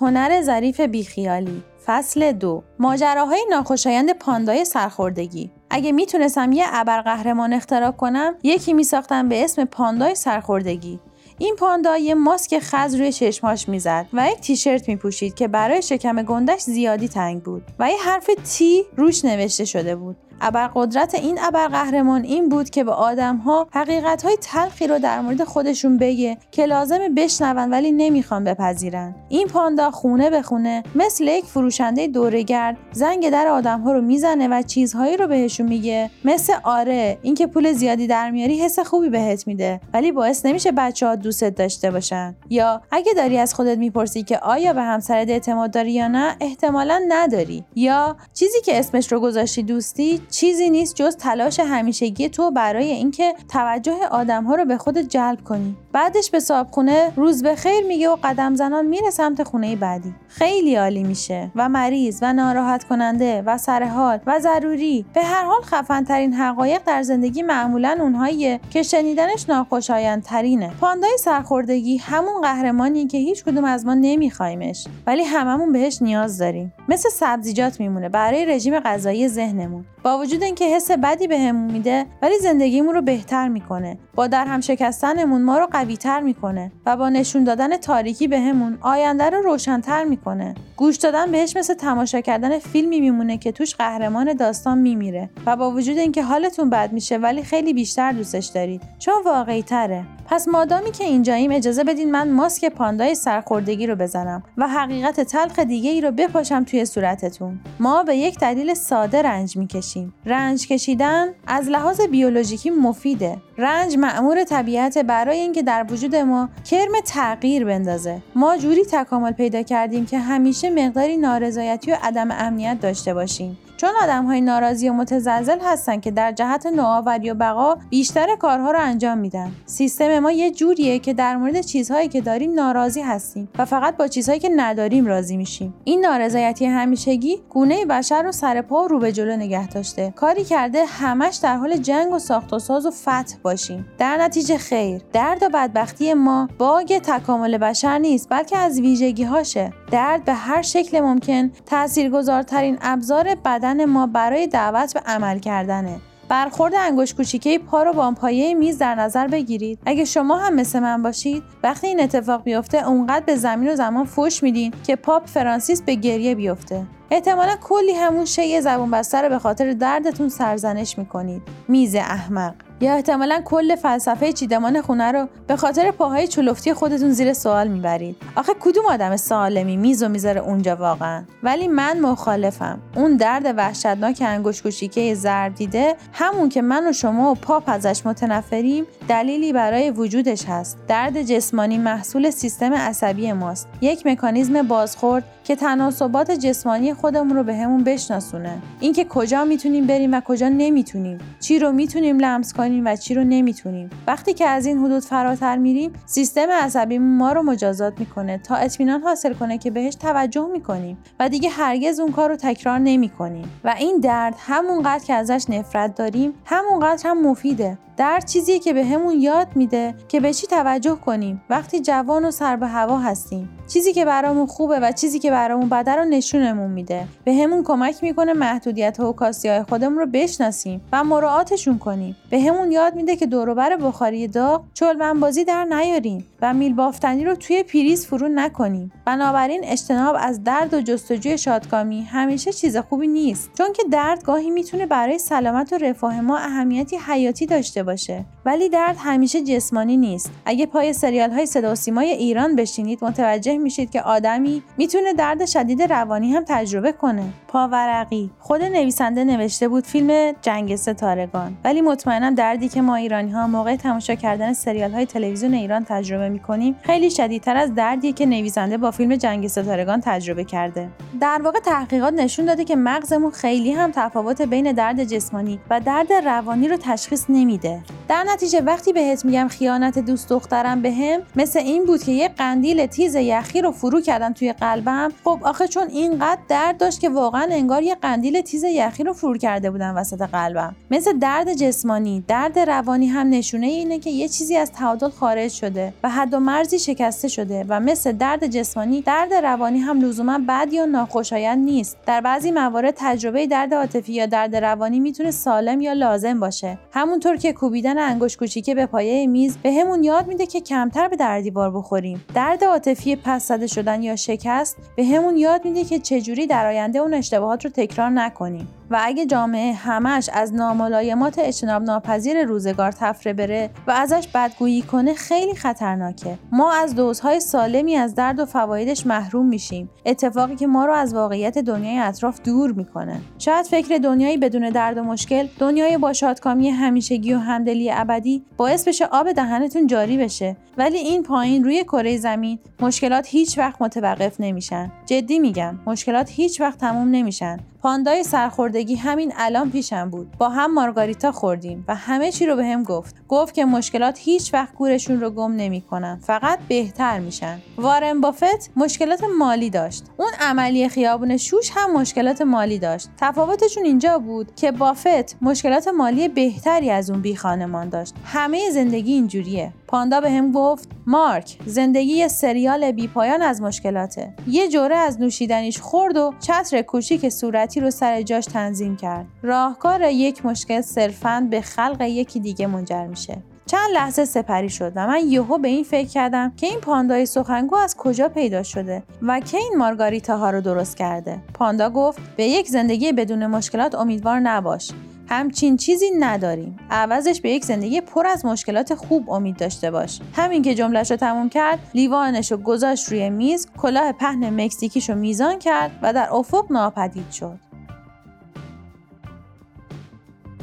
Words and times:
هنر 0.00 0.42
ظریف 0.42 0.80
بیخیالی. 0.80 1.62
فصل 1.86 2.32
دو. 2.32 2.62
ماجراهای 2.78 3.46
ناخوشایند 3.50 4.12
پاندای 4.12 4.64
سرخوردگی. 4.64 5.50
اگه 5.70 5.92
می‌تونستم 5.92 6.52
یه 6.52 6.64
ابرقهرمان 6.68 7.52
اختراع 7.52 7.90
کنم 7.90 8.34
یکی 8.42 8.72
میساختم 8.72 9.28
به 9.28 9.44
اسم 9.44 9.64
پاندای 9.64 10.14
سرخوردگی. 10.14 11.00
این 11.38 11.56
پاندا 11.56 11.96
یه 11.96 12.14
ماسک 12.14 12.58
خز 12.58 12.94
روی 12.94 13.12
چشماش 13.12 13.68
می‌زد 13.68 14.06
و 14.12 14.28
یک 14.30 14.40
تیشرت 14.40 14.88
میپوشید 14.88 15.34
که 15.34 15.48
برای 15.48 15.82
شکم 15.82 16.22
گندش 16.22 16.60
زیادی 16.60 17.08
تنگ 17.08 17.42
بود 17.42 17.62
و 17.78 17.90
یه 17.90 17.96
حرف 18.04 18.30
تی 18.56 18.84
روش 18.96 19.24
نوشته 19.24 19.64
شده 19.64 19.96
بود. 19.96 20.16
ابرقدرت 20.40 21.14
این 21.14 21.38
ابرقهرمان 21.42 22.24
این 22.24 22.48
بود 22.48 22.70
که 22.70 22.84
به 22.84 22.92
آدمها 22.92 23.66
حقیقتهای 23.72 24.36
تلخی 24.40 24.86
رو 24.86 24.98
در 24.98 25.20
مورد 25.20 25.44
خودشون 25.44 25.98
بگه 25.98 26.38
که 26.50 26.66
لازمه 26.66 27.08
بشنون 27.08 27.70
ولی 27.70 27.92
نمی‌خوان 27.92 28.44
بپذیرن. 28.44 29.14
این 29.28 29.46
پاندا 29.48 29.90
خونه 29.90 30.30
به 30.30 30.42
خونه 30.42 30.82
مثل 30.94 31.24
یک 31.24 31.44
فروشنده 31.44 32.06
دورگرد 32.06 32.76
زنگ 32.92 33.30
در 33.30 33.46
آدمها 33.46 33.92
رو 33.92 34.00
می‌زنه 34.00 34.48
و 34.48 34.62
چیزهایی 34.62 35.16
رو 35.16 35.26
بهشون 35.26 35.66
میگه. 35.66 36.10
مثل 36.24 36.52
آره 36.64 37.18
اینکه 37.22 37.46
پول 37.46 37.72
زیادی 37.72 38.06
در 38.06 38.30
میاری 38.30 38.60
حس 38.60 38.78
خوبی 38.78 39.08
بهت 39.08 39.46
میده 39.46 39.80
ولی 39.94 40.12
باعث 40.12 40.46
نمیشه 40.46 40.72
بچه 40.72 41.06
ها 41.06 41.14
دوستت 41.14 41.54
داشته 41.54 41.90
باشن. 41.90 42.36
یا 42.50 42.82
اگه 42.90 43.12
داری 43.12 43.38
از 43.38 43.54
خودت 43.54 43.78
می‌پرسی 43.78 44.22
که 44.22 44.38
آیا 44.38 44.72
به 44.72 44.82
همسرت 44.82 45.28
اعتماد 45.28 45.70
داری 45.70 45.92
یا 45.92 46.08
نه 46.08 46.36
احتمالا 46.40 47.00
نداری. 47.08 47.64
یا 47.74 48.16
چیزی 48.34 48.60
که 48.60 48.78
اسمش 48.78 49.12
رو 49.12 49.20
گذاشتی 49.20 49.62
دوستی 49.62 50.20
چیزی 50.30 50.70
نیست 50.70 50.94
جز 50.94 51.16
تلاش 51.16 51.60
همیشگی 51.60 52.28
تو 52.28 52.50
برای 52.50 52.90
اینکه 52.90 53.34
توجه 53.52 53.96
ها 54.10 54.54
رو 54.54 54.64
به 54.64 54.78
خودت 54.78 55.08
جلب 55.08 55.44
کنی. 55.44 55.76
بعدش 55.92 56.30
به 56.30 56.40
صابخونه 56.40 57.12
روز 57.16 57.42
به 57.42 57.54
خیر 57.54 57.84
میگه 57.86 58.08
و 58.08 58.16
قدم 58.24 58.54
زنان 58.54 58.86
میره 58.86 59.10
سمت 59.10 59.42
خونه 59.42 59.76
بعدی. 59.76 60.14
خیلی 60.28 60.76
عالی 60.76 61.02
میشه 61.02 61.50
و 61.56 61.68
مریض 61.68 62.18
و 62.22 62.32
ناراحت 62.32 62.84
کننده 62.84 63.42
و 63.46 63.58
سرحال 63.58 64.20
و 64.26 64.38
ضروری. 64.40 65.06
به 65.14 65.22
هر 65.22 65.44
حال 65.44 65.62
خفن 65.62 66.04
ترین 66.04 66.32
حقایق 66.32 66.82
در 66.86 67.02
زندگی 67.02 67.42
معمولا 67.42 67.98
اونهاییه 68.00 68.60
که 68.70 68.82
شنیدنش 68.82 69.48
ناخوشایند 69.48 70.22
ترینه 70.22 70.70
پاندای 70.80 71.18
سرخوردگی 71.18 71.96
همون 71.96 72.40
قهرمانی 72.42 73.06
که 73.06 73.18
هیچ 73.18 73.44
کدوم 73.44 73.64
از 73.64 73.86
ما 73.86 73.94
نمیخوایمش. 73.94 74.86
ولی 75.06 75.22
هممون 75.22 75.72
بهش 75.72 76.02
نیاز 76.02 76.38
داریم. 76.38 76.72
مثل 76.88 77.08
سبزیجات 77.08 77.80
میمونه 77.80 78.08
برای 78.08 78.46
رژیم 78.46 78.80
غذایی 78.80 79.28
ذهنمون. 79.28 79.84
با 80.02 80.17
وجود 80.18 80.42
اینکه 80.42 80.64
حس 80.64 80.90
بدی 80.90 81.26
بهمون 81.26 81.66
به 81.66 81.72
میده 81.72 82.06
ولی 82.22 82.38
زندگیمون 82.38 82.94
رو 82.94 83.02
بهتر 83.02 83.48
می‌کنه. 83.48 83.98
با 84.14 84.26
در 84.26 84.44
هم 84.44 84.60
شکستنمون 84.60 85.42
ما 85.42 85.58
رو 85.58 85.66
قویتر 85.66 86.20
می‌کنه 86.20 86.72
و 86.86 86.96
با 86.96 87.08
نشون 87.08 87.44
دادن 87.44 87.76
تاریکی 87.76 88.28
بهمون 88.28 88.72
به 88.72 88.78
آینده 88.80 89.30
رو 89.30 89.42
روشنتر 89.42 90.04
می‌کنه. 90.04 90.54
گوش 90.76 90.96
دادن 90.96 91.30
بهش 91.30 91.56
مثل 91.56 91.74
تماشا 91.74 92.20
کردن 92.20 92.58
فیلمی 92.58 93.00
میمونه 93.00 93.38
که 93.38 93.52
توش 93.52 93.74
قهرمان 93.74 94.32
داستان 94.32 94.78
میمیره 94.78 95.30
و 95.46 95.56
با 95.56 95.70
وجود 95.70 95.98
اینکه 95.98 96.22
حالتون 96.22 96.70
بد 96.70 96.92
میشه 96.92 97.16
ولی 97.16 97.42
خیلی 97.42 97.74
بیشتر 97.74 98.12
دوستش 98.12 98.46
دارید 98.46 98.82
چون 98.98 99.14
واقعی 99.24 99.62
تره 99.62 100.04
پس 100.26 100.48
مادامی 100.48 100.90
که 100.90 101.04
اینجاییم 101.04 101.50
اجازه 101.50 101.84
بدین 101.84 102.10
من 102.10 102.30
ماسک 102.30 102.64
پاندای 102.64 103.14
سرخوردگی 103.14 103.86
رو 103.86 103.96
بزنم 103.96 104.42
و 104.56 104.68
حقیقت 104.68 105.20
تلخ 105.20 105.58
دیگه 105.58 105.90
ای 105.90 106.00
رو 106.00 106.10
بپاشم 106.10 106.64
توی 106.64 106.84
صورتتون. 106.84 107.60
ما 107.80 108.02
به 108.02 108.16
یک 108.16 108.38
دلیل 108.38 108.74
ساده 108.74 109.22
رنج 109.22 109.56
می‌کشیم. 109.56 110.07
رنج 110.26 110.68
کشیدن 110.68 111.28
از 111.46 111.68
لحاظ 111.68 112.00
بیولوژیکی 112.00 112.70
مفیده. 112.70 113.36
رنج 113.58 113.96
معمور 113.96 114.44
طبیعت 114.44 114.98
برای 114.98 115.38
اینکه 115.38 115.62
در 115.62 115.86
وجود 115.90 116.16
ما 116.16 116.48
کرم 116.70 116.92
تغییر 117.04 117.64
بندازه. 117.64 118.22
ما 118.34 118.56
جوری 118.56 118.84
تکامل 118.84 119.32
پیدا 119.32 119.62
کردیم 119.62 120.06
که 120.06 120.18
همیشه 120.18 120.70
مقداری 120.70 121.16
نارضایتی 121.16 121.92
و 121.92 121.96
عدم 122.02 122.28
امنیت 122.30 122.80
داشته 122.80 123.14
باشیم. 123.14 123.58
چون 123.78 123.90
آدم 124.02 124.24
های 124.24 124.40
ناراضی 124.40 124.88
و 124.88 124.92
متزلزل 124.92 125.58
هستن 125.60 126.00
که 126.00 126.10
در 126.10 126.32
جهت 126.32 126.66
نوآوری 126.66 127.30
و 127.30 127.34
بقا 127.34 127.76
بیشتر 127.90 128.36
کارها 128.36 128.70
رو 128.70 128.78
انجام 128.80 129.18
میدن. 129.18 129.52
سیستم 129.66 130.18
ما 130.18 130.30
یه 130.30 130.50
جوریه 130.50 130.98
که 130.98 131.14
در 131.14 131.36
مورد 131.36 131.60
چیزهایی 131.60 132.08
که 132.08 132.20
داریم 132.20 132.54
ناراضی 132.54 133.00
هستیم 133.00 133.48
و 133.58 133.64
فقط 133.64 133.96
با 133.96 134.08
چیزهایی 134.08 134.40
که 134.40 134.50
نداریم 134.56 135.06
راضی 135.06 135.36
میشیم. 135.36 135.74
این 135.84 136.00
نارضایتی 136.00 136.66
همیشگی 136.66 137.40
گونه 137.50 137.84
بشر 137.84 138.22
رو 138.22 138.32
سر 138.32 138.62
پا 138.62 138.84
و 138.84 138.88
رو 138.88 138.98
به 138.98 139.12
جلو 139.12 139.36
نگه 139.36 139.68
داشته. 139.68 140.12
کاری 140.16 140.44
کرده 140.44 140.84
همش 140.84 141.36
در 141.36 141.56
حال 141.56 141.76
جنگ 141.76 142.12
و 142.12 142.18
ساخت 142.18 142.52
و 142.52 142.58
ساز 142.58 142.86
و 142.86 142.90
فتح 142.90 143.36
باشیم. 143.42 143.86
در 143.98 144.16
نتیجه 144.16 144.58
خیر. 144.58 145.02
درد 145.12 145.42
و 145.42 145.48
بدبختی 145.48 146.14
ما 146.14 146.48
باگ 146.58 146.98
تکامل 146.98 147.58
بشر 147.58 147.98
نیست 147.98 148.26
بلکه 148.30 148.58
از 148.58 148.80
ویژگی 148.80 149.24
هاشه 149.24 149.72
درد 149.90 150.24
به 150.24 150.32
هر 150.32 150.62
شکل 150.62 151.00
ممکن 151.00 151.50
تاثیرگذارترین 151.66 152.78
ابزار 152.82 153.34
بدن 153.44 153.84
ما 153.84 154.06
برای 154.06 154.46
دعوت 154.46 154.94
به 154.94 155.00
عمل 155.06 155.38
کردنه. 155.38 156.00
برخورد 156.28 156.74
انگشت 156.74 157.16
کوچیکه 157.16 157.58
پا 157.58 157.82
رو 157.82 157.92
با 157.92 158.10
پایه 158.10 158.54
میز 158.54 158.78
در 158.78 158.94
نظر 158.94 159.26
بگیرید. 159.26 159.78
اگه 159.86 160.04
شما 160.04 160.36
هم 160.36 160.54
مثل 160.54 160.80
من 160.80 161.02
باشید 161.02 161.42
وقتی 161.62 161.86
این 161.86 162.00
اتفاق 162.00 162.42
بیفته 162.42 162.88
اونقدر 162.88 163.24
به 163.24 163.36
زمین 163.36 163.72
و 163.72 163.76
زمان 163.76 164.04
فوش 164.04 164.42
میدین 164.42 164.74
که 164.86 164.96
پاپ 164.96 165.26
فرانسیس 165.26 165.82
به 165.82 165.94
گریه 165.94 166.34
بیفته. 166.34 166.86
احتمالا 167.10 167.56
کلی 167.62 167.92
همون 167.92 168.24
شی 168.24 168.60
زبون 168.60 168.90
بسته 168.90 169.22
رو 169.22 169.28
به 169.28 169.38
خاطر 169.38 169.72
دردتون 169.72 170.28
سرزنش 170.28 170.98
می‌کنید. 170.98 171.42
میز 171.68 171.94
احمق. 171.94 172.54
یا 172.80 172.94
احتمالا 172.94 173.40
کل 173.44 173.76
فلسفه 173.76 174.32
چیدمان 174.32 174.82
خونه 174.82 175.12
رو 175.12 175.28
به 175.46 175.56
خاطر 175.56 175.90
پاهای 175.90 176.26
چلفتی 176.26 176.72
خودتون 176.72 177.10
زیر 177.10 177.32
سوال 177.32 177.68
می‌برید. 177.68 178.16
آخه 178.36 178.52
کدوم 178.60 178.84
آدم 178.86 179.16
سالمی 179.16 179.76
میز 179.76 180.02
و 180.02 180.08
می‌ذاره 180.08 180.40
اونجا 180.40 180.76
واقعا؟ 180.76 181.22
ولی 181.42 181.68
من 181.68 182.00
مخالفم. 182.00 182.78
اون 182.96 183.16
درد 183.16 183.54
وحشتناک 183.56 184.22
انگشت 184.26 184.62
کوچیکه 184.62 185.14
زرد 185.14 185.54
دیده 185.54 185.94
همون 186.12 186.48
که 186.48 186.62
من 186.62 186.88
و 186.88 186.92
شما 186.92 187.30
و 187.30 187.34
پاپ 187.34 187.62
ازش 187.66 188.06
متنفریم 188.06 188.84
دلیلی 189.08 189.52
برای 189.52 189.90
وجودش 189.90 190.44
هست. 190.44 190.78
درد 190.88 191.22
جسمانی 191.22 191.78
محصول 191.78 192.30
سیستم 192.30 192.74
عصبی 192.74 193.32
ماست. 193.32 193.68
یک 193.80 194.06
مکانیزم 194.06 194.62
بازخورد 194.62 195.24
که 195.44 195.56
تناسبات 195.56 196.30
جسمانی 196.30 196.94
خودمون 196.94 197.36
رو 197.36 197.42
به 197.42 197.66
بشناسونه. 197.86 198.58
اینکه 198.80 199.04
کجا 199.04 199.44
می‌تونیم 199.44 199.86
بریم 199.86 200.14
و 200.14 200.20
کجا 200.20 200.48
نمی‌تونیم. 200.48 201.18
چی 201.40 201.58
رو 201.58 201.72
می‌تونیم 201.72 202.20
لمس 202.20 202.52
کنیم؟ 202.52 202.67
و 202.68 202.96
چی 202.96 203.14
رو 203.14 203.24
نمی‌تونیم. 203.24 203.90
وقتی 204.06 204.34
که 204.34 204.46
از 204.46 204.66
این 204.66 204.78
حدود 204.78 205.02
فراتر 205.02 205.56
میریم 205.56 205.92
سیستم 206.06 206.50
عصبی 206.50 206.98
ما 206.98 207.32
رو 207.32 207.42
مجازات 207.42 208.00
می‌کنه 208.00 208.38
تا 208.38 208.56
اطمینان 208.56 209.02
حاصل 209.02 209.34
کنه 209.34 209.58
که 209.58 209.70
بهش 209.70 209.94
توجه 209.94 210.48
می‌کنیم 210.52 210.98
و 211.20 211.28
دیگه 211.28 211.48
هرگز 211.48 212.00
اون 212.00 212.12
کار 212.12 212.28
رو 212.28 212.36
تکرار 212.36 212.78
نمی‌کنیم. 212.78 213.50
و 213.64 213.74
این 213.78 214.00
درد 214.00 214.34
همونقدر 214.38 215.04
که 215.04 215.14
ازش 215.14 215.44
نفرت 215.48 215.94
داریم 215.94 216.34
همونقدر 216.44 217.08
هم 217.08 217.26
مفیده. 217.26 217.78
درد 217.98 218.24
چیزیه 218.24 218.58
که 218.58 218.72
به 218.72 218.86
یاد 219.16 219.48
میده 219.54 219.94
که 220.08 220.20
به 220.20 220.32
چی 220.32 220.46
توجه 220.46 220.94
کنیم. 220.94 221.42
وقتی 221.50 221.80
جوان 221.80 222.24
و 222.24 222.30
سر 222.30 222.56
به 222.56 222.66
هوا 222.66 222.98
هستیم 222.98 223.48
چیزی 223.68 223.92
که 223.92 224.04
برامون 224.04 224.46
خوبه 224.46 224.78
و 224.80 224.92
چیزی 224.92 225.18
که 225.18 225.30
برامون 225.30 225.68
بده 225.68 225.94
رو 225.94 226.04
نشونمون 226.04 226.70
میده. 226.70 227.06
به 227.24 227.34
همون 227.34 227.64
کمک 227.64 228.02
می‌کنه 228.02 228.32
محدودیت 228.32 229.00
و 229.00 229.14
های 229.44 229.62
خودمون 229.62 229.98
رو 229.98 230.06
بشناسیم 230.06 230.80
و 230.92 231.04
مراعاتشون 231.04 231.78
کنیم. 231.78 232.16
به 232.30 232.40
همون 232.40 232.72
یاد 232.72 232.94
میده 232.94 233.16
که 233.16 233.26
دوروبر 233.26 233.76
بخاری 233.76 234.28
داغ 234.28 234.62
چلمنبازی 234.74 235.44
در 235.44 235.64
نیاریم 235.64 236.26
و 236.42 236.54
میل 236.54 236.74
بافتنی 236.74 237.24
رو 237.24 237.34
توی 237.34 237.62
پریز 237.62 238.06
فرو 238.06 238.28
نکنیم. 238.28 238.92
بنابراین 239.04 239.60
اجتناب 239.64 240.16
از 240.18 240.44
درد 240.44 240.74
و 240.74 240.80
جستجوی 240.80 241.38
شادکامی 241.38 242.02
همیشه 242.02 242.52
چیز 242.52 242.76
خوبی 242.76 243.06
نیست. 243.06 243.50
چون 243.58 243.72
که 243.72 243.82
درد 243.90 244.24
گاهی 244.24 244.50
می‌تونه 244.50 244.86
برای 244.86 245.18
سلامت 245.18 245.72
و 245.72 245.78
رفاه 245.78 246.20
ما 246.20 246.38
اهمیتی 246.38 246.96
حیاتی 246.96 247.46
داشته 247.46 247.82
باشه. 247.88 248.24
ولی 248.44 248.68
درد 248.68 248.96
همیشه 248.98 249.42
جسمانی 249.42 249.96
نیست. 249.96 250.30
اگه 250.44 250.66
پای 250.66 250.92
سریال 250.92 251.30
های 251.30 251.46
صدا 251.46 251.72
و 251.72 251.74
سیمای 251.74 252.10
ایران 252.10 252.56
بشینید 252.56 253.04
متوجه 253.04 253.58
میشید 253.58 253.90
که 253.90 254.02
آدمی 254.02 254.62
می‌تونه 254.78 255.12
درد 255.12 255.46
شدید 255.46 255.82
روانی 255.82 256.32
هم 256.32 256.44
تجربه 256.48 256.92
کنه. 256.92 257.24
پاورقی. 257.48 258.30
خود 258.40 258.62
نویسنده 258.62 259.24
نوشته 259.24 259.68
بود 259.68 259.86
فیلم 259.86 260.32
جنگ 260.42 260.76
ستارگان. 260.76 261.56
ولی 261.64 261.80
مطمئنم 261.80 262.34
دردی 262.34 262.68
که 262.68 262.82
ما 262.82 262.94
ایرانی 262.94 263.30
ها 263.30 263.46
موقع 263.46 263.76
تماشا 263.76 264.14
کردن 264.14 264.52
سریال 264.52 264.92
های 264.92 265.06
تلویزیون 265.06 265.54
ایران 265.54 265.84
تجربه 265.88 266.28
می‌کنیم 266.28 266.76
خیلی 266.82 267.10
شدیدتر 267.10 267.56
از 267.56 267.74
دردی 267.74 268.12
که 268.12 268.26
نویسنده 268.26 268.78
با 268.78 268.90
فیلم 268.90 269.16
جنگ 269.16 269.48
ستارگان 269.48 270.00
تجربه 270.04 270.44
کرده. 270.44 270.88
در 271.20 271.40
واقع 271.44 271.60
تحقیقات 271.60 272.14
نشون 272.14 272.44
داده 272.44 272.64
که 272.64 272.76
مغزمون 272.76 273.30
خیلی 273.30 273.72
هم 273.72 273.90
تفاوت 273.94 274.42
بین 274.42 274.72
درد 274.72 275.04
جسمانی 275.04 275.60
و 275.70 275.80
درد 275.80 276.12
روانی 276.12 276.68
رو 276.68 276.76
تشخیص 276.76 277.24
نمیده. 277.28 277.77
بده 277.80 277.97
در 278.08 278.24
نتیجه 278.24 278.60
وقتی 278.60 278.92
بهت 278.92 279.24
میگم 279.24 279.48
خیانت 279.48 279.98
دوست 279.98 280.28
دخترم 280.28 280.82
بهم 280.82 281.20
مثل 281.36 281.58
این 281.58 281.84
بود 281.84 282.02
که 282.02 282.12
یه 282.12 282.28
قندیل 282.28 282.86
تیز 282.86 283.14
یخی 283.14 283.60
رو 283.60 283.72
فرو 283.72 284.00
کردم 284.00 284.32
توی 284.32 284.52
قلبم. 284.52 285.12
خب 285.24 285.40
آخه 285.42 285.68
چون 285.68 285.88
اینقدر 285.88 286.40
درد 286.48 286.78
داشت 286.78 287.00
که 287.00 287.08
واقعا 287.08 287.46
انگار 287.50 287.82
یه 287.82 287.94
قندیل 287.94 288.40
تیز 288.40 288.64
یخی 288.64 289.04
رو 289.04 289.12
فرو 289.12 289.38
کرده 289.38 289.70
بودم 289.70 289.96
وسط 289.96 290.22
قلبم. 290.22 290.76
مثل 290.90 291.18
درد 291.18 291.54
جسمانی 291.54 292.24
درد 292.28 292.58
روانی 292.58 293.06
هم 293.06 293.30
نشونه 293.30 293.66
اینه 293.66 293.98
که 293.98 294.10
یه 294.10 294.28
چیزی 294.28 294.56
از 294.56 294.72
تعادل 294.72 295.08
خارج 295.08 295.50
شده 295.50 295.92
و 296.02 296.10
حد 296.10 296.34
و 296.34 296.40
مرزی 296.40 296.78
شکسته 296.78 297.28
شده 297.28 297.64
و 297.68 297.80
مثل 297.80 298.12
درد 298.12 298.46
جسمانی 298.46 299.02
درد 299.02 299.34
روانی 299.34 299.78
هم 299.78 300.00
لزوما 300.00 300.38
بد 300.48 300.72
یا 300.72 300.84
ناخوشایند 300.84 301.64
نیست. 301.64 301.96
در 302.06 302.20
بعضی 302.20 302.50
موارد 302.50 302.94
تجربه 302.96 303.46
درد 303.46 303.74
عاطفی 303.74 304.12
یا 304.12 304.26
درد 304.26 304.56
روانی 304.56 305.00
می‌تونه 305.00 305.30
سالم 305.30 305.80
یا 305.80 305.92
لازم 305.92 306.40
باشه. 306.40 306.78
همونطور 306.92 307.36
که 307.36 307.52
کوبیدن 307.52 307.97
انگشت 308.02 308.38
کوچیکه 308.38 308.74
به 308.74 308.86
پایه 308.86 309.26
میز 309.26 309.56
به 309.56 309.72
همون 309.72 310.04
یاد 310.04 310.26
میده 310.26 310.46
که 310.46 310.60
کمتر 310.60 311.08
به 311.08 311.16
در 311.16 311.40
دیوار 311.40 311.70
بخوریم. 311.70 312.24
درد 312.34 312.64
عاطفی 312.64 313.16
پس 313.16 313.48
زده 313.48 313.66
شدن 313.66 314.02
یا 314.02 314.16
شکست 314.16 314.76
به 314.96 315.04
همون 315.04 315.36
یاد 315.36 315.64
میده 315.64 315.84
که 315.84 315.98
چجوری 315.98 316.46
در 316.46 316.66
آینده 316.66 316.98
اون 316.98 317.14
اشتباهات 317.14 317.64
رو 317.64 317.70
تکرار 317.70 318.10
نکنیم. 318.10 318.68
و 318.90 318.98
اگه 319.02 319.26
جامعه 319.26 319.72
همش 319.72 320.30
از 320.32 320.54
ناملایمات 320.54 321.38
اجتناب 321.38 321.82
ناپذیر 321.82 322.44
روزگار 322.44 322.92
تفره 322.92 323.32
بره 323.32 323.70
و 323.86 323.90
ازش 323.90 324.28
بدگویی 324.34 324.82
کنه 324.82 325.14
خیلی 325.14 325.54
خطرناکه. 325.54 326.38
ما 326.52 326.72
از 326.72 326.94
دوزهای 326.94 327.40
سالمی 327.40 327.96
از 327.96 328.14
درد 328.14 328.40
و 328.40 328.46
فوایدش 328.46 329.06
محروم 329.06 329.46
میشیم. 329.46 329.90
اتفاقی 330.06 330.56
که 330.56 330.66
ما 330.66 330.84
رو 330.84 330.92
از 330.92 331.14
واقعیت 331.14 331.58
دنیای 331.58 331.98
اطراف 331.98 332.40
دور 332.40 332.72
می‌کنه. 332.72 333.20
شاید 333.38 333.66
فکر 333.66 333.98
دنیایی 333.98 334.36
بدون 334.36 334.70
درد 334.70 334.98
و 334.98 335.02
مشکل 335.02 335.48
دنیای 335.58 335.98
با 335.98 336.12
شادکامی 336.12 336.70
همیشگی 336.70 337.34
و 337.34 337.38
همدلی 337.38 337.90
ابدی 337.92 338.44
باعث 338.56 338.88
بشه 338.88 339.06
آب 339.06 339.32
دهنتون 339.32 339.86
جاری 339.86 340.18
بشه. 340.18 340.56
ولی 340.78 340.98
این 340.98 341.22
پایین 341.22 341.64
روی 341.64 341.84
کره 341.84 342.16
زمین 342.16 342.58
مشکلات 342.80 343.26
هیچ 343.28 343.58
وقت 343.58 343.82
متوقف 343.82 344.36
نمیشن. 344.40 344.92
جدی 345.06 345.38
میگم 345.38 345.78
مشکلات 345.86 346.30
هیچ 346.30 346.60
وقت 346.60 346.78
تموم 346.78 347.08
نمیشن. 347.10 347.56
پاندای 347.82 348.24
سرخوردگی 348.24 348.94
همین 348.94 349.32
الان 349.36 349.70
پیشم 349.70 350.10
بود. 350.10 350.30
با 350.38 350.48
هم 350.48 350.74
مارگاریتا 350.74 351.32
خوردیم 351.32 351.84
و 351.88 351.94
همه 351.94 352.32
چی 352.32 352.46
رو 352.46 352.56
به 352.56 352.64
هم 352.64 352.82
گفت. 352.82 353.16
گفت 353.28 353.54
که 353.54 353.64
مشکلات 353.64 354.18
هیچ 354.18 354.54
وقت 354.54 354.74
گورشون 354.74 355.20
رو 355.20 355.30
گم 355.30 355.52
نمی‌کنن. 355.56 356.18
فقط 356.22 356.58
بهتر 356.68 357.18
میشن. 357.18 357.58
وارن 357.78 358.20
بافت 358.20 358.70
مشکلات 358.76 359.24
مالی 359.38 359.70
داشت. 359.70 360.04
اون 360.16 360.30
عملی 360.40 360.88
خیابون 360.88 361.36
شوش 361.36 361.70
هم 361.74 361.92
مشکلات 361.92 362.42
مالی 362.42 362.78
داشت. 362.78 363.08
تفاوتشون 363.18 363.84
اینجا 363.84 364.18
بود 364.18 364.54
که 364.54 364.72
بافت 364.72 365.36
مشکلات 365.42 365.88
مالی 365.88 366.28
بهتری 366.28 366.90
از 366.90 367.10
اون 367.10 367.20
بی 367.22 367.36
خانمان 367.36 367.88
داشت. 367.88 368.14
همه 368.24 368.70
زندگی 368.70 369.12
اینجوریه. 369.12 369.72
پاندا 369.88 370.20
به 370.20 370.30
هم 370.30 370.52
گفت 370.52 370.88
مارک 371.06 371.58
زندگی 371.66 372.12
یه 372.12 372.28
سریال 372.28 372.92
بی 372.92 373.08
پایان 373.08 373.42
از 373.42 373.62
مشکلاته. 373.62 374.34
یه 374.46 374.68
جوره 374.68 374.96
از 374.96 375.20
نوشیدنیش 375.20 375.80
خورد 375.80 376.16
و 376.16 376.34
چتر 376.40 376.82
کوچیک 376.82 377.28
صورتی 377.28 377.80
رو 377.80 377.90
سر 377.90 378.22
جاش 378.22 378.44
تنظیم 378.44 378.96
کرد. 378.96 379.26
راهکار 379.42 380.02
یک 380.02 380.46
مشکل 380.46 380.80
صرفا 380.80 381.46
به 381.50 381.60
خلق 381.60 382.00
یکی 382.00 382.40
دیگه 382.40 382.66
منجر 382.66 383.06
میشه. 383.06 383.38
چند 383.66 383.90
لحظه 383.94 384.24
سپری 384.24 384.70
شد 384.70 384.92
و 384.96 385.06
من 385.06 385.20
یهو 385.26 385.58
به 385.58 385.68
این 385.68 385.84
فکر 385.84 386.08
کردم 386.08 386.52
که 386.56 386.66
این 386.66 386.80
پاندای 386.80 387.26
سخنگو 387.26 387.76
از 387.76 387.96
کجا 387.96 388.28
پیدا 388.28 388.62
شده 388.62 389.02
و 389.22 389.40
که 389.40 389.58
این 389.58 389.72
مارگاریتا 389.76 390.36
ها 390.36 390.50
رو 390.50 390.60
درست 390.60 390.96
کرده. 390.96 391.38
پاندا 391.54 391.90
گفت 391.90 392.18
به 392.36 392.44
یک 392.44 392.68
زندگی 392.68 393.12
بدون 393.12 393.46
مشکلات 393.46 393.94
امیدوار 393.94 394.40
نباش. 394.40 394.90
همچین 395.28 395.76
چیزی 395.76 396.10
نداریم. 396.18 396.76
عوضش 396.90 397.40
به 397.40 397.50
یک 397.50 397.64
زندگی 397.64 398.00
پر 398.00 398.26
از 398.26 398.44
مشکلات 398.44 398.94
خوب 398.94 399.30
امید 399.30 399.56
داشته 399.56 399.90
باش. 399.90 400.20
همین 400.36 400.62
که 400.62 400.74
جملهش 400.74 401.10
رو 401.10 401.16
تموم 401.16 401.48
کرد 401.48 401.78
لیوانش 401.94 402.52
رو 402.52 402.58
گذاشت 402.58 403.08
روی 403.08 403.30
میز 403.30 403.66
کلاه 403.78 404.12
پهن 404.12 404.60
مکزیکیش 404.60 405.10
رو 405.10 405.16
میزان 405.16 405.58
کرد 405.58 405.98
و 406.02 406.12
در 406.12 406.28
افق 406.32 406.72
ناپدید 406.72 407.30
شد. 407.30 407.58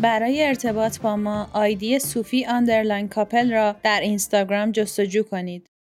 برای 0.01 0.47
ارتباط 0.47 0.99
با 0.99 1.15
ما 1.15 1.47
آیدی 1.53 1.99
صوفی 1.99 2.45
underline 2.45 3.07
کاپل 3.07 3.53
را 3.53 3.75
در 3.83 3.99
اینستاگرام 4.01 4.71
جستجو 4.71 5.23
کنید. 5.23 5.74